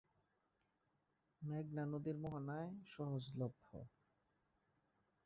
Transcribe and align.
মেঘনা 1.41 1.83
নদীর 1.85 2.17
মোহনায় 2.17 2.69
সহজলভ্য। 2.87 3.67